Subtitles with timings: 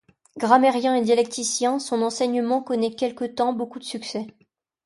[0.35, 4.25] Grammairien et dialecticien, son enseignement connaît quelque temps beaucoup de succès.